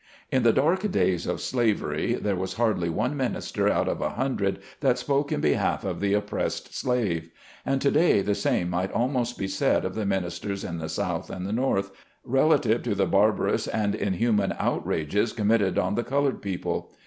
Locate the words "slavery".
1.41-2.15